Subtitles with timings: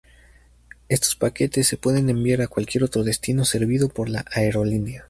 [0.89, 4.99] Estos paquetes se pueden enviar a cualquier otro destino servido por la aerolínea.